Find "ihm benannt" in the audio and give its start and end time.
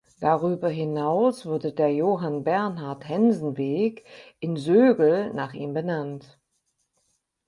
5.53-6.39